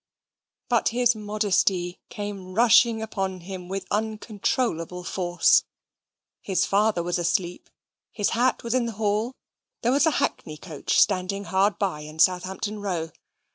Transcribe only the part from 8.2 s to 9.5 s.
hat was in the hall: